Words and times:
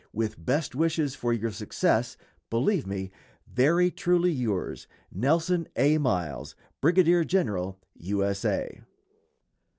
With 0.13 0.43
best 0.43 0.73
wishes 0.73 1.13
for 1.13 1.31
your 1.31 1.51
success, 1.51 2.17
believe 2.49 2.87
me, 2.87 3.11
Very 3.45 3.91
truly 3.91 4.31
yours, 4.31 4.87
NELSON 5.11 5.67
A. 5.75 5.99
MILES, 5.99 6.55
_Brigadier 6.81 7.23
General 7.23 7.77
U. 7.93 8.25
S. 8.25 8.43
A. 8.43 8.81